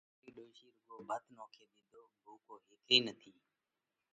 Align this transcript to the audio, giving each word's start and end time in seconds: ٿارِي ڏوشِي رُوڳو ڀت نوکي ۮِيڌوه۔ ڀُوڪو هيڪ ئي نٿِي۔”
ٿارِي 0.17 0.29
ڏوشِي 0.35 0.67
رُوڳو 0.87 0.97
ڀت 1.09 1.23
نوکي 1.37 1.63
ۮِيڌوه۔ 1.71 2.05
ڀُوڪو 2.23 2.53
هيڪ 2.67 2.81
ئي 2.89 2.97
نٿِي۔” 3.05 3.31